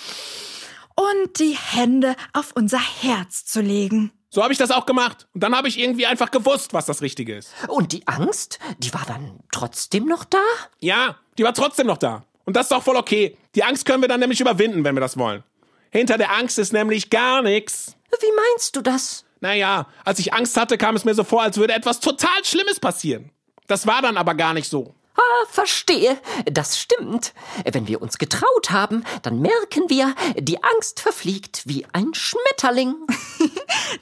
und 0.95 1.39
die 1.39 1.55
Hände 1.55 2.15
auf 2.33 2.53
unser 2.55 2.79
Herz 2.79 3.45
zu 3.45 3.61
legen. 3.61 4.11
So 4.29 4.43
habe 4.43 4.51
ich 4.51 4.59
das 4.59 4.71
auch 4.71 4.85
gemacht. 4.85 5.27
Und 5.33 5.41
dann 5.41 5.55
habe 5.55 5.67
ich 5.67 5.79
irgendwie 5.79 6.05
einfach 6.05 6.31
gewusst, 6.31 6.73
was 6.73 6.85
das 6.85 7.01
Richtige 7.01 7.35
ist. 7.35 7.51
Und 7.67 7.93
die 7.93 8.05
Angst, 8.07 8.59
die 8.79 8.93
war 8.93 9.05
dann 9.07 9.39
trotzdem 9.51 10.05
noch 10.05 10.25
da? 10.25 10.41
Ja, 10.79 11.15
die 11.37 11.43
war 11.43 11.53
trotzdem 11.53 11.87
noch 11.87 11.97
da. 11.97 12.23
Und 12.45 12.55
das 12.55 12.67
ist 12.67 12.71
auch 12.73 12.83
voll 12.83 12.97
okay. 12.97 13.37
Die 13.55 13.63
Angst 13.63 13.85
können 13.85 14.01
wir 14.01 14.09
dann 14.09 14.19
nämlich 14.19 14.41
überwinden, 14.41 14.83
wenn 14.83 14.95
wir 14.95 15.01
das 15.01 15.17
wollen. 15.17 15.43
Hinter 15.91 16.17
der 16.17 16.33
Angst 16.33 16.59
ist 16.59 16.73
nämlich 16.73 17.09
gar 17.09 17.41
nichts. 17.41 17.95
Wie 18.19 18.35
meinst 18.35 18.75
du 18.75 18.81
das? 18.81 19.25
Naja, 19.39 19.87
als 20.03 20.19
ich 20.19 20.33
Angst 20.33 20.57
hatte, 20.57 20.77
kam 20.77 20.95
es 20.95 21.05
mir 21.05 21.13
so 21.13 21.23
vor, 21.23 21.43
als 21.43 21.57
würde 21.57 21.73
etwas 21.73 21.99
total 21.99 22.43
Schlimmes 22.43 22.79
passieren. 22.79 23.31
Das 23.67 23.85
war 23.85 24.01
dann 24.01 24.17
aber 24.17 24.33
gar 24.33 24.53
nicht 24.53 24.69
so. 24.69 24.95
Ah, 25.17 25.45
verstehe. 25.49 26.19
Das 26.45 26.79
stimmt. 26.79 27.33
Wenn 27.65 27.87
wir 27.87 28.01
uns 28.01 28.19
getraut 28.19 28.69
haben, 28.69 29.03
dann 29.23 29.41
merken 29.41 29.89
wir, 29.89 30.13
die 30.37 30.63
Angst 30.63 30.99
verfliegt 30.99 31.63
wie 31.65 31.85
ein 31.93 32.13
Schmetterling. 32.13 32.95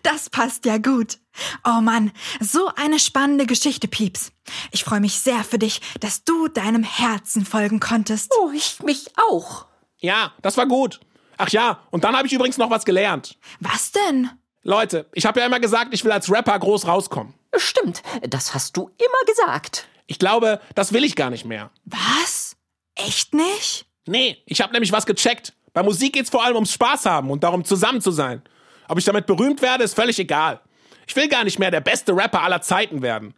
Das 0.03 0.29
passt 0.29 0.65
ja 0.65 0.77
gut. 0.77 1.17
Oh 1.65 1.81
Mann, 1.81 2.11
so 2.39 2.71
eine 2.75 2.99
spannende 2.99 3.45
Geschichte, 3.45 3.87
Pieps. 3.87 4.31
Ich 4.71 4.83
freue 4.83 4.99
mich 4.99 5.19
sehr 5.19 5.43
für 5.43 5.57
dich, 5.59 5.81
dass 5.99 6.23
du 6.23 6.47
deinem 6.47 6.83
Herzen 6.83 7.45
folgen 7.45 7.79
konntest. 7.79 8.31
Oh, 8.39 8.51
ich 8.53 8.81
mich 8.83 9.07
auch. 9.29 9.65
Ja, 9.97 10.33
das 10.41 10.57
war 10.57 10.65
gut. 10.67 10.99
Ach 11.37 11.49
ja, 11.49 11.79
und 11.91 12.03
dann 12.03 12.15
habe 12.15 12.27
ich 12.27 12.33
übrigens 12.33 12.57
noch 12.57 12.69
was 12.69 12.85
gelernt. 12.85 13.37
Was 13.59 13.91
denn? 13.91 14.29
Leute, 14.63 15.07
ich 15.13 15.25
habe 15.25 15.39
ja 15.39 15.45
immer 15.45 15.59
gesagt, 15.59 15.93
ich 15.93 16.03
will 16.03 16.11
als 16.11 16.31
Rapper 16.31 16.57
groß 16.57 16.87
rauskommen. 16.87 17.33
Stimmt, 17.55 18.01
das 18.21 18.53
hast 18.53 18.77
du 18.77 18.89
immer 18.97 19.33
gesagt. 19.33 19.87
Ich 20.07 20.19
glaube, 20.19 20.59
das 20.75 20.93
will 20.93 21.03
ich 21.03 21.15
gar 21.15 21.29
nicht 21.29 21.45
mehr. 21.45 21.71
Was? 21.85 22.55
Echt 22.95 23.33
nicht? 23.33 23.85
Nee, 24.05 24.37
ich 24.45 24.61
habe 24.61 24.73
nämlich 24.73 24.91
was 24.91 25.05
gecheckt. 25.05 25.53
Bei 25.73 25.83
Musik 25.83 26.13
geht's 26.13 26.29
vor 26.29 26.43
allem 26.43 26.55
ums 26.55 26.73
Spaß 26.73 27.05
haben 27.05 27.31
und 27.31 27.43
darum 27.43 27.65
zusammen 27.65 28.01
zu 28.01 28.11
sein. 28.11 28.41
Ob 28.87 28.97
ich 28.97 29.05
damit 29.05 29.25
berühmt 29.25 29.61
werde, 29.61 29.83
ist 29.83 29.95
völlig 29.95 30.19
egal. 30.19 30.61
Ich 31.07 31.15
will 31.15 31.27
gar 31.27 31.43
nicht 31.43 31.59
mehr 31.59 31.71
der 31.71 31.81
beste 31.81 32.15
Rapper 32.15 32.43
aller 32.43 32.61
Zeiten 32.61 33.01
werden. 33.01 33.33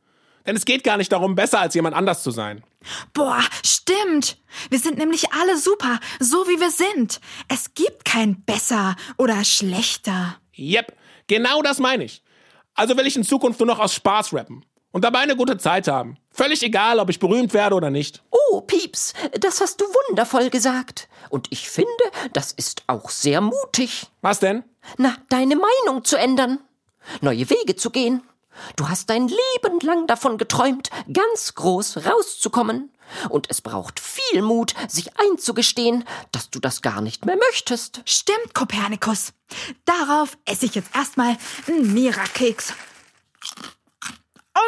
Denn 0.46 0.56
es 0.56 0.66
geht 0.66 0.84
gar 0.84 0.98
nicht 0.98 1.12
darum, 1.12 1.36
besser 1.36 1.60
als 1.60 1.74
jemand 1.74 1.96
anders 1.96 2.24
zu 2.24 2.32
sein. 2.32 2.64
Boah, 3.14 3.44
stimmt. 3.66 4.38
Wir 4.70 4.80
sind 4.80 4.98
nämlich 4.98 5.34
alle 5.34 5.58
super, 5.58 6.00
so 6.20 6.48
wie 6.48 6.60
wir 6.60 6.72
sind. 6.72 7.20
Es 7.50 7.74
gibt 7.74 8.06
kein 8.06 8.44
besser 8.44 8.96
oder 9.18 9.44
schlechter. 9.44 10.38
Yep, 10.58 10.96
genau 11.28 11.62
das 11.62 11.80
meine 11.80 12.06
ich. 12.06 12.24
Also 12.76 12.96
will 12.96 13.08
ich 13.08 13.18
in 13.18 13.24
Zukunft 13.24 13.60
nur 13.60 13.68
noch 13.68 13.80
aus 13.80 13.96
Spaß 13.96 14.34
rappen. 14.34 14.64
Und 14.92 15.04
dabei 15.04 15.20
eine 15.20 15.36
gute 15.36 15.58
Zeit 15.58 15.88
haben. 15.88 16.18
Völlig 16.38 16.62
egal, 16.62 17.00
ob 17.00 17.10
ich 17.10 17.18
berühmt 17.18 17.56
werde 17.56 17.74
oder 17.74 17.90
nicht. 17.90 18.22
Oh, 18.30 18.62
Pieps, 18.62 19.14
das 19.40 19.60
hast 19.60 19.82
du 19.82 19.86
wundervoll 19.86 20.52
gesagt. 20.52 21.10
Und 21.32 21.48
ich 21.50 21.68
finde, 21.68 21.90
das 22.32 22.52
ist 22.52 22.84
auch 22.86 23.10
sehr 23.10 23.42
mutig. 23.42 24.06
Was 24.22 24.40
denn? 24.40 24.64
Na, 24.98 25.18
deine 25.30 25.56
Meinung 25.56 26.06
zu 26.06 26.16
ändern. 26.16 26.60
Neue 27.22 27.50
Wege 27.50 27.76
zu 27.76 27.90
gehen. 27.90 28.22
Du 28.76 28.88
hast 28.88 29.10
dein 29.10 29.28
Leben 29.28 29.80
lang 29.82 30.06
davon 30.06 30.38
geträumt, 30.38 30.92
ganz 31.12 31.56
groß 31.56 32.06
rauszukommen. 32.06 32.92
Und 33.30 33.50
es 33.50 33.62
braucht 33.62 34.00
viel 34.00 34.44
Mut, 34.44 34.76
sich 34.88 35.10
einzugestehen, 35.20 36.04
dass 36.32 36.52
du 36.52 36.60
das 36.60 36.84
gar 36.84 37.02
nicht 37.02 37.26
mehr 37.26 37.38
möchtest. 37.38 38.04
Stimmt, 38.06 38.54
Kopernikus. 38.54 39.34
Darauf 39.86 40.38
esse 40.46 40.68
ich 40.68 40.76
jetzt 40.76 40.96
erstmal 40.96 41.36
einen 41.68 41.94
Mira-Keks. 41.94 42.74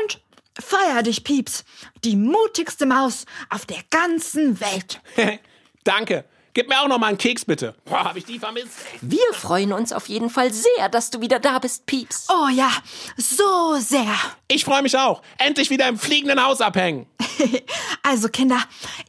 Und 0.04 0.22
feier 0.60 1.04
dich, 1.04 1.24
Pieps. 1.24 1.64
Die 2.04 2.16
mutigste 2.16 2.86
Maus 2.86 3.26
auf 3.50 3.66
der 3.66 3.80
ganzen 3.90 4.60
Welt. 4.60 5.02
Danke. 5.84 6.26
Gib 6.54 6.68
mir 6.68 6.82
auch 6.82 6.88
noch 6.88 6.98
mal 6.98 7.08
einen 7.08 7.18
Keks, 7.18 7.46
bitte. 7.46 7.76
Boah, 7.86 8.06
hab 8.06 8.16
ich 8.16 8.26
die 8.26 8.40
vermisst. 8.40 8.72
Wir 9.02 9.34
freuen 9.34 9.72
uns 9.72 9.94
auf 9.94 10.10
jeden 10.10 10.30
Fall 10.30 10.52
sehr, 10.52 10.90
dass 10.90 11.12
du 11.12 11.22
wieder 11.22 11.40
da 11.40 11.60
bist, 11.60 11.86
Pieps. 11.86 12.28
Oh 12.30 12.50
ja, 12.50 12.72
so 13.18 13.78
sehr. 13.78 14.14
Ich 14.48 14.66
freue 14.66 14.82
mich 14.82 14.98
auch. 14.98 15.22
Endlich 15.38 15.70
wieder 15.70 15.88
im 15.88 15.98
fliegenden 15.98 16.44
Haus 16.44 16.62
abhängen. 16.62 17.08
Also 18.02 18.28
Kinder, 18.28 18.60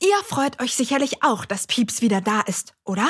ihr 0.01 0.25
freut 0.25 0.61
euch 0.61 0.75
sicherlich 0.75 1.23
auch, 1.23 1.47
dass 1.47 1.67
Pieps 1.67 2.03
wieder 2.03 2.21
da 2.21 2.43
ist, 2.43 2.75
oder? 2.85 3.09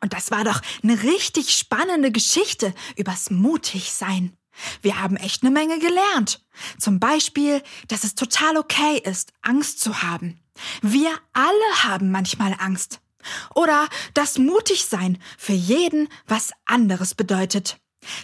Und 0.00 0.12
das 0.12 0.32
war 0.32 0.42
doch 0.42 0.60
eine 0.82 1.02
richtig 1.04 1.50
spannende 1.50 2.10
Geschichte 2.10 2.74
übers 2.96 3.30
Mutigsein. 3.30 4.36
Wir 4.82 5.00
haben 5.00 5.16
echt 5.16 5.42
eine 5.42 5.50
Menge 5.50 5.78
gelernt. 5.78 6.44
Zum 6.78 7.00
Beispiel, 7.00 7.62
dass 7.88 8.04
es 8.04 8.14
total 8.14 8.56
okay 8.56 9.00
ist, 9.04 9.32
Angst 9.42 9.80
zu 9.80 10.02
haben. 10.02 10.40
Wir 10.82 11.10
alle 11.32 11.82
haben 11.82 12.10
manchmal 12.10 12.54
Angst. 12.58 13.00
Oder 13.54 13.88
dass 14.12 14.38
mutig 14.38 14.84
sein 14.84 15.18
für 15.38 15.54
jeden 15.54 16.08
was 16.26 16.50
anderes 16.66 17.14
bedeutet. 17.14 17.78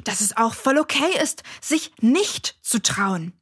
Dass 0.05 0.21
es 0.21 0.37
auch 0.37 0.55
voll 0.55 0.79
okay 0.79 1.23
ist, 1.23 1.43
sich 1.61 1.93
nicht 2.01 2.59
zu 2.63 2.83
trauen. 2.83 3.33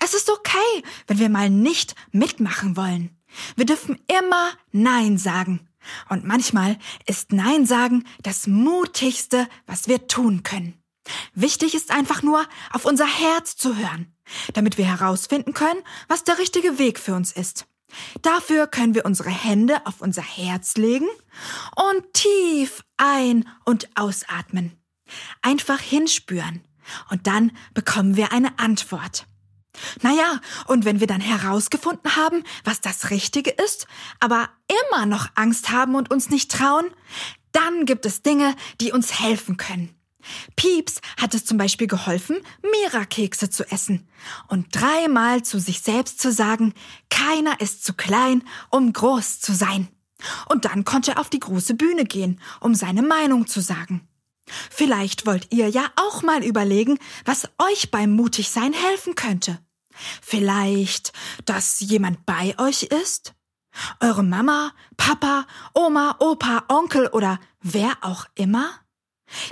Es 0.00 0.14
ist 0.14 0.30
okay, 0.30 0.84
wenn 1.06 1.18
wir 1.18 1.28
mal 1.28 1.50
nicht 1.50 1.94
mitmachen 2.12 2.76
wollen. 2.76 3.16
Wir 3.56 3.66
dürfen 3.66 3.98
immer 4.06 4.52
Nein 4.72 5.18
sagen. 5.18 5.68
Und 6.08 6.24
manchmal 6.24 6.78
ist 7.06 7.32
Nein 7.32 7.66
sagen 7.66 8.04
das 8.22 8.46
Mutigste, 8.46 9.48
was 9.66 9.88
wir 9.88 10.06
tun 10.06 10.42
können. 10.42 10.74
Wichtig 11.34 11.74
ist 11.74 11.90
einfach 11.90 12.22
nur, 12.22 12.44
auf 12.72 12.84
unser 12.84 13.06
Herz 13.06 13.56
zu 13.56 13.76
hören, 13.76 14.14
damit 14.54 14.78
wir 14.78 14.86
herausfinden 14.86 15.54
können, 15.54 15.80
was 16.08 16.24
der 16.24 16.38
richtige 16.38 16.78
Weg 16.78 16.98
für 16.98 17.14
uns 17.14 17.32
ist. 17.32 17.66
Dafür 18.22 18.66
können 18.66 18.94
wir 18.94 19.04
unsere 19.04 19.30
Hände 19.30 19.86
auf 19.86 20.00
unser 20.00 20.22
Herz 20.22 20.76
legen 20.76 21.08
und 21.76 22.12
tief 22.12 22.82
ein- 22.96 23.48
und 23.64 23.88
ausatmen. 23.94 24.72
Einfach 25.42 25.80
hinspüren. 25.80 26.64
Und 27.10 27.26
dann 27.26 27.52
bekommen 27.74 28.16
wir 28.16 28.32
eine 28.32 28.58
Antwort. 28.58 29.26
Naja, 30.02 30.40
und 30.66 30.84
wenn 30.84 31.00
wir 31.00 31.06
dann 31.06 31.20
herausgefunden 31.20 32.16
haben, 32.16 32.44
was 32.64 32.80
das 32.80 33.10
Richtige 33.10 33.50
ist, 33.50 33.86
aber 34.20 34.48
immer 34.90 35.06
noch 35.06 35.28
Angst 35.34 35.70
haben 35.70 35.94
und 35.94 36.10
uns 36.10 36.30
nicht 36.30 36.50
trauen, 36.50 36.86
dann 37.52 37.84
gibt 37.84 38.06
es 38.06 38.22
Dinge, 38.22 38.54
die 38.80 38.92
uns 38.92 39.20
helfen 39.20 39.56
können. 39.56 39.95
Pieps 40.56 41.00
hat 41.16 41.34
es 41.34 41.44
zum 41.44 41.58
Beispiel 41.58 41.86
geholfen, 41.86 42.36
Mira-Kekse 42.62 43.50
zu 43.50 43.70
essen 43.70 44.08
und 44.48 44.66
dreimal 44.72 45.42
zu 45.42 45.58
sich 45.58 45.80
selbst 45.80 46.20
zu 46.20 46.32
sagen, 46.32 46.74
keiner 47.10 47.60
ist 47.60 47.84
zu 47.84 47.94
klein, 47.94 48.42
um 48.70 48.92
groß 48.92 49.40
zu 49.40 49.54
sein. 49.54 49.88
Und 50.48 50.64
dann 50.64 50.84
konnte 50.84 51.12
er 51.12 51.20
auf 51.20 51.30
die 51.30 51.40
große 51.40 51.74
Bühne 51.74 52.04
gehen, 52.04 52.40
um 52.60 52.74
seine 52.74 53.02
Meinung 53.02 53.46
zu 53.46 53.60
sagen. 53.60 54.08
Vielleicht 54.70 55.26
wollt 55.26 55.52
ihr 55.52 55.68
ja 55.68 55.90
auch 55.96 56.22
mal 56.22 56.44
überlegen, 56.44 56.98
was 57.24 57.48
euch 57.58 57.90
beim 57.90 58.12
Mutigsein 58.12 58.72
helfen 58.72 59.14
könnte. 59.14 59.58
Vielleicht, 60.22 61.12
dass 61.44 61.80
jemand 61.80 62.26
bei 62.26 62.54
euch 62.58 62.84
ist? 62.84 63.34
Eure 64.00 64.22
Mama, 64.22 64.72
Papa, 64.96 65.46
Oma, 65.74 66.16
Opa, 66.20 66.64
Onkel 66.68 67.08
oder 67.08 67.38
wer 67.60 67.92
auch 68.02 68.26
immer? 68.34 68.70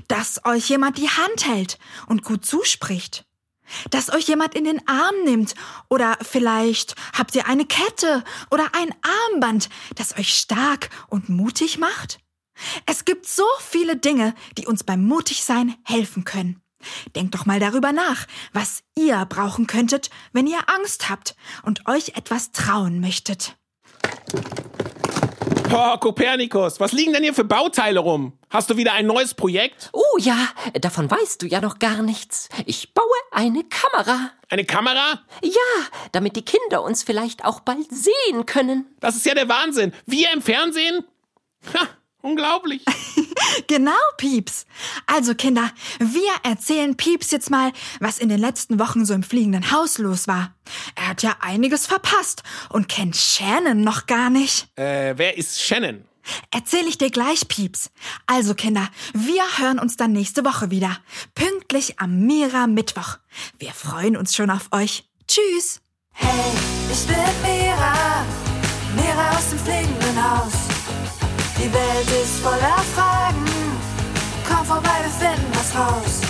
Dass 0.08 0.44
euch 0.44 0.68
jemand 0.68 0.98
die 0.98 1.08
Hand 1.08 1.46
hält 1.46 1.78
und 2.06 2.22
gut 2.22 2.44
zuspricht. 2.44 3.24
Dass 3.90 4.12
euch 4.12 4.28
jemand 4.28 4.54
in 4.54 4.64
den 4.64 4.86
Arm 4.86 5.14
nimmt 5.24 5.54
oder 5.88 6.18
vielleicht 6.20 6.94
habt 7.16 7.34
ihr 7.34 7.46
eine 7.46 7.64
Kette 7.64 8.22
oder 8.50 8.66
ein 8.74 8.94
Armband, 9.32 9.68
das 9.94 10.16
euch 10.18 10.34
stark 10.34 10.90
und 11.08 11.28
mutig 11.28 11.78
macht. 11.78 12.18
Es 12.86 13.04
gibt 13.04 13.26
so 13.26 13.46
viele 13.60 13.96
Dinge, 13.96 14.34
die 14.58 14.66
uns 14.66 14.84
beim 14.84 15.04
Mutigsein 15.04 15.76
helfen 15.84 16.24
können. 16.24 16.60
Denkt 17.14 17.34
doch 17.34 17.46
mal 17.46 17.60
darüber 17.60 17.92
nach, 17.92 18.26
was 18.52 18.82
ihr 18.94 19.24
brauchen 19.26 19.66
könntet, 19.66 20.10
wenn 20.32 20.46
ihr 20.46 20.68
Angst 20.68 21.08
habt 21.08 21.34
und 21.62 21.88
euch 21.88 22.10
etwas 22.16 22.52
trauen 22.52 23.00
möchtet. 23.00 23.56
Oh, 25.72 25.96
Kopernikus, 25.98 26.78
was 26.78 26.92
liegen 26.92 27.12
denn 27.12 27.22
hier 27.22 27.34
für 27.34 27.44
Bauteile 27.44 28.00
rum? 28.00 28.32
Hast 28.50 28.70
du 28.70 28.76
wieder 28.76 28.92
ein 28.92 29.06
neues 29.06 29.34
Projekt? 29.34 29.90
Oh 29.92 30.18
ja, 30.18 30.36
davon 30.74 31.10
weißt 31.10 31.42
du 31.42 31.46
ja 31.46 31.60
noch 31.60 31.78
gar 31.78 32.02
nichts. 32.02 32.48
Ich 32.66 32.92
baue 32.94 33.04
eine 33.32 33.64
Kamera. 33.64 34.30
Eine 34.50 34.64
Kamera? 34.64 35.20
Ja, 35.42 35.50
damit 36.12 36.36
die 36.36 36.44
Kinder 36.44 36.82
uns 36.82 37.02
vielleicht 37.02 37.44
auch 37.44 37.60
bald 37.60 37.88
sehen 37.90 38.46
können. 38.46 38.86
Das 39.00 39.16
ist 39.16 39.26
ja 39.26 39.34
der 39.34 39.48
Wahnsinn. 39.48 39.92
Wir 40.06 40.32
im 40.32 40.42
Fernsehen? 40.42 41.04
Ha, 41.72 41.88
unglaublich. 42.24 42.82
Genau, 43.66 43.92
Pieps. 44.16 44.66
Also 45.06 45.34
Kinder, 45.34 45.70
wir 45.98 46.30
erzählen 46.42 46.96
Pieps 46.96 47.30
jetzt 47.30 47.50
mal, 47.50 47.72
was 48.00 48.18
in 48.18 48.28
den 48.28 48.40
letzten 48.40 48.78
Wochen 48.78 49.04
so 49.04 49.14
im 49.14 49.22
fliegenden 49.22 49.70
Haus 49.70 49.98
los 49.98 50.26
war. 50.26 50.54
Er 50.96 51.08
hat 51.08 51.22
ja 51.22 51.36
einiges 51.40 51.86
verpasst 51.86 52.42
und 52.70 52.88
kennt 52.88 53.16
Shannon 53.16 53.82
noch 53.82 54.06
gar 54.06 54.30
nicht. 54.30 54.66
Äh, 54.76 55.14
wer 55.16 55.36
ist 55.38 55.62
Shannon? 55.62 56.04
Erzähl 56.50 56.86
ich 56.88 56.98
dir 56.98 57.10
gleich, 57.10 57.46
Pieps. 57.48 57.90
Also 58.26 58.54
Kinder, 58.54 58.88
wir 59.12 59.42
hören 59.58 59.78
uns 59.78 59.96
dann 59.96 60.12
nächste 60.12 60.44
Woche 60.44 60.70
wieder. 60.70 60.96
Pünktlich 61.34 62.00
am 62.00 62.26
Mira 62.26 62.66
Mittwoch. 62.66 63.18
Wir 63.58 63.72
freuen 63.72 64.16
uns 64.16 64.34
schon 64.34 64.50
auf 64.50 64.68
euch. 64.72 65.04
Tschüss. 65.28 65.80
Hey, 66.12 66.52
ich 66.90 67.06
bin 67.06 67.16
Mira, 67.42 68.24
Mira 68.96 69.36
aus 69.36 69.50
dem 69.50 69.58
fliegenden 69.58 70.22
Haus. 70.22 70.63
Die 71.64 71.72
Welt 71.72 72.10
ist 72.22 72.40
voller 72.40 72.84
Fragen, 72.94 73.42
komm 74.46 74.66
vorbei, 74.66 75.00
wir 75.02 75.28
finden 75.28 75.50
was 75.54 75.74
raus. 75.74 76.20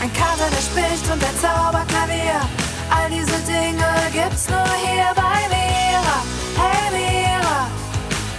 Ein 0.00 0.10
Kater, 0.14 0.48
der 0.50 0.62
spricht 0.62 1.04
und 1.12 1.22
ein 1.22 1.36
Zauberklavier, 1.42 2.40
all 2.88 3.10
diese 3.10 3.36
Dinge 3.44 3.84
gibt's 4.14 4.48
nur 4.48 4.66
hier 4.80 5.12
bei 5.14 5.44
Mira. 5.52 6.22
Hey 6.56 6.88
Mira, 6.90 7.66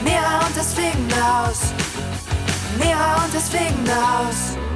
Mira 0.04 0.48
und 0.48 0.58
das 0.58 0.74
fliegende 0.74 1.16
Haus. 1.18 1.72
Mira 2.80 3.24
und 3.24 3.36
das 3.36 3.50
fliegende 3.50 3.94
Haus. 3.94 4.67